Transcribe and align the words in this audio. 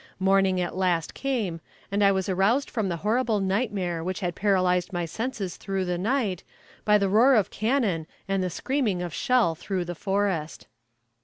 Morning 0.17 0.59
at 0.59 0.75
last 0.75 1.13
came, 1.13 1.61
and 1.91 2.03
I 2.03 2.11
was 2.11 2.27
aroused 2.27 2.71
from 2.71 2.89
the 2.89 2.97
horrible 3.05 3.39
night 3.39 3.71
mare 3.71 4.03
which 4.03 4.21
had 4.21 4.33
paralyzed 4.33 4.91
my 4.91 5.05
senses 5.05 5.57
through 5.57 5.85
the 5.85 5.99
night, 5.99 6.43
by 6.83 6.97
the 6.97 7.07
roar 7.07 7.35
of 7.35 7.51
cannon 7.51 8.07
and 8.27 8.41
the 8.41 8.49
screaming 8.49 9.03
of 9.03 9.13
shell 9.13 9.53
through 9.53 9.85
the 9.85 9.93
forest. 9.93 10.65